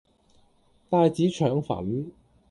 [0.89, 2.11] 帶子腸粉